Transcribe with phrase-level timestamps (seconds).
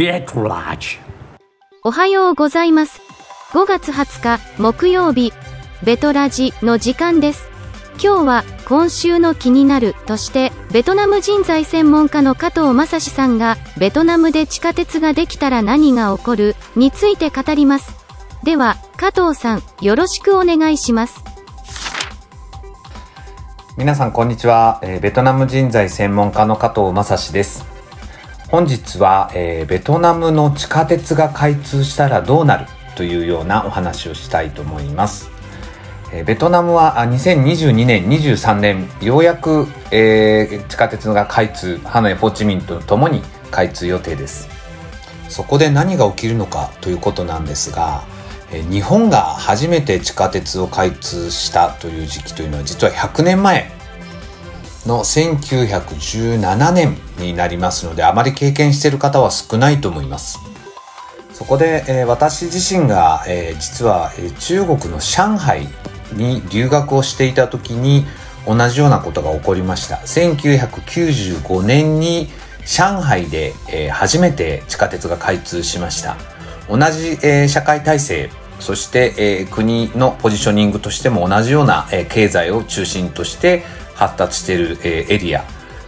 [0.00, 0.96] ベトラジ
[1.84, 3.02] おはようございます。
[3.52, 5.30] 5月20日木曜日、
[5.84, 7.50] ベトラジの時間です。
[8.02, 17.94] 今日は今週の気になるとして、ベトナム人材専門家の加藤正史さんが、ベトナムで地下鉄ができたら何が起こるについて語ります。
[18.42, 21.22] では、加藤さん、よろしくお願いします。
[23.76, 27.69] 皆さんこんにちは、えーベトナム人材専門家の加藤正史です
[28.50, 32.66] 本日は、えーベトナムの地下鉄が開通したらどうなる
[32.96, 35.30] というようなお話をしたいと思います。
[36.12, 44.48] えーベトナムはあ2022年23年ようやく、えー地下鉄が開通ハノイホーチミンとともに開通予定です。
[45.28, 48.02] そこで何が起きるのかということなんですが
[48.52, 53.70] え日本が初めて地下鉄を開通したという時期というのは実は100年前
[54.86, 60.38] の1917年になりますのであまり経験している方は少ないと思います。
[61.32, 65.66] そこで、えー私自身が、えー実は、えー中国の上海
[66.12, 68.04] に留学をしていた時に
[68.46, 69.96] 同じようなことが起こりました。
[69.96, 72.28] 1995年に
[72.66, 76.16] 上海で、えー初めて地下鉄が開通しました。
[76.68, 83.62] 同じ、えー社会体制そして、えー国のポジショニングとしても同じような、えー経済を中心として
[84.00, 85.44] 発達している、えーエリア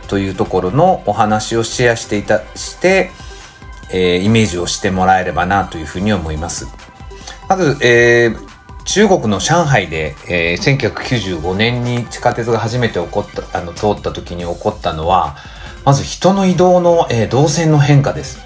[0.07, 3.11] というところのお話をシェアしていたして、
[3.91, 6.67] えーイメージをしてもらえればなというふうに思います。
[7.49, 8.53] まず、えー
[8.85, 15.37] 中国の上海で、えー1995年に地下鉄が初めて起こったあの通った時に起こったのは
[15.85, 18.41] まず人の移動の、えー動線の変化です。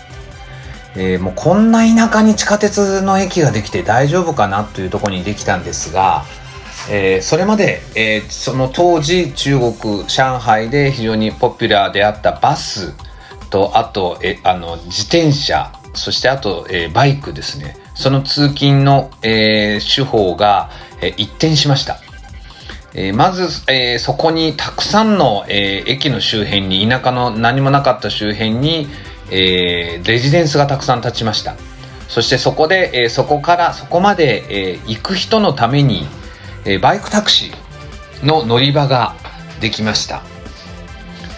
[0.94, 6.24] えーもうこんな田舎に地下鉄の駅ができて大丈夫かなというところにできたんですが、
[6.90, 12.94] えーそれまで、えーその当時中国上海で非常にポピュラーであったバス
[13.50, 21.98] とあとえあの自転車そしてあと、えーバイクですねその通勤の、えー手法が、えー一転しました。
[22.94, 28.88] えーまず、えーそこにたくさんの、えー駅の周辺に田舎の何もなかった周辺に、
[29.30, 31.56] えーレジデンスがたくさん建ちました
[32.08, 36.06] そしてそこで、えーそこからそこまで、えー行く人のために、
[36.66, 39.14] えバイクタクシーの乗り場が
[39.60, 40.22] できました。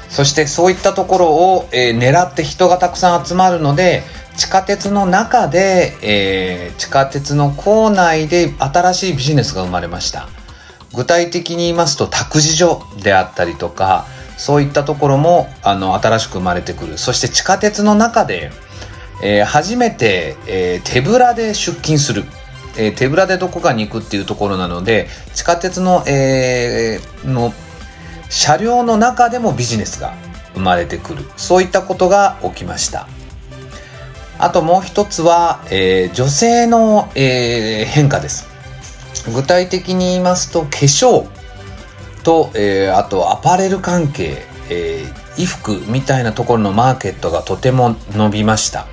[0.08, 4.02] そしてそういったところを、え狙って人がたくさん集まるので
[4.36, 10.28] 地下鉄の中で、えー地下鉄の構内で新しいビジネスが生まれました。
[10.94, 14.06] 具体的に言いますと託児所であったりとか
[14.38, 16.96] そういったところもあの新しく生まれてくる。
[16.96, 18.50] そして地下鉄の中で、
[19.22, 22.24] えー初めて、えー手ぶらで出勤する、
[22.78, 27.52] えー手ぶらでどこかに行くっていうところなので地下鉄の,、えーの
[28.30, 30.14] 車両の中でもビジネスが
[30.54, 31.24] 生まれてくる。
[31.36, 33.08] そういったことが起きました。
[34.38, 38.46] あともう一つは、えー女性の、えー変化です。
[39.34, 41.26] 具体的に言いますと化粧
[42.22, 45.04] と、えーあとアパレル関係、え
[45.36, 48.86] 衣服みたいなところのマーケットがとても伸びました。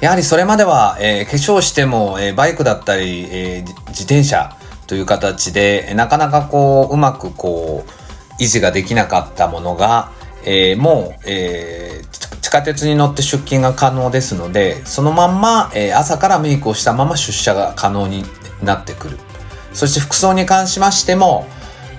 [0.00, 4.56] やはりそれまでは、えー化粧しても、えーバイクだったり、えー自転車
[4.86, 10.10] という形でなかなかこううまくこう維持ができなかったものが、
[10.44, 18.24] えーもう、えー地下鉄に乗って出勤が可能ですのでそのまんま、えー朝からメイクをしたまま出社が可能に
[18.62, 19.18] なってくる。
[19.72, 21.46] そして服装に関しましても、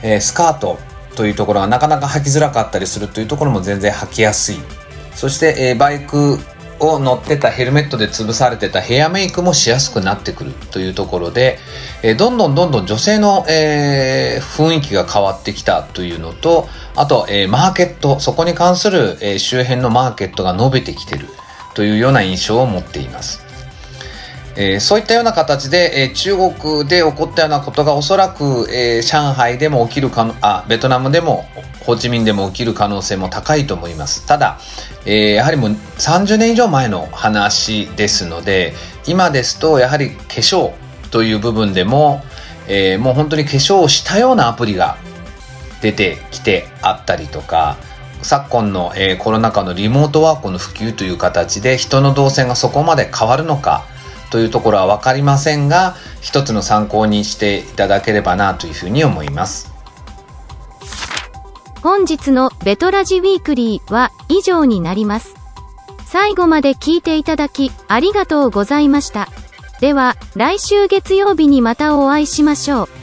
[0.01, 0.79] えスカート
[1.15, 4.57] というところがなかなか履きづらかったりするというところも全然履きやすい。
[5.15, 6.37] そして、えバイク
[6.81, 11.59] を乗ってたヘルメットで潰されてたヘアメイクもしやすくなってくるというところで、
[12.03, 21.27] えどんどんどんどん女性の、えー雰囲気が変わってきたというのとあと、えーマーケットそこに関する、えー周辺のマーケットが伸びてきてる
[21.73, 23.50] というような印象を持っています。
[24.55, 31.45] えーそういったような形で、えー中国で起こったようなことがおそらく、えー上海でも起きるかのあベトナムでも
[31.81, 34.25] ホーチミンでも起きる可能性も高いと思います。
[34.25, 34.59] ただ、
[35.05, 38.73] えーやはりもう30年以上前の話ですので
[39.07, 40.73] 今ですとやはり化粧
[41.11, 42.23] という部分でも、
[42.67, 44.97] えーもう本当に化粧をしたようなアプリが
[45.81, 47.77] 出てきてあったりとか
[48.21, 53.85] 昨今の、えーコロナ禍のリモートワークの普及という形で人の動線がそこまで変わるのか
[54.31, 59.71] というところは分かりませんが一つの参考にしていただければなというふうに思います。
[61.81, 65.35] 本日のベトラジウィークリーは以上になります。
[66.05, 69.29] 最後まで聞いていただきありがとうございました。
[69.79, 73.00] では、来週月曜日にまたお会いしましょう。